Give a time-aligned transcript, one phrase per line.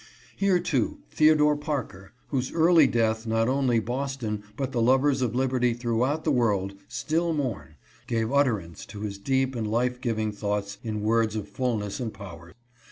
[0.35, 5.75] Here, too, Theodore Parker, whose early death not only Boston, but the lovers of liberty
[5.75, 7.75] through out the world, still mourn,
[8.07, 12.55] gave utterance to his deep and life giving thoughts in words of fullness and power.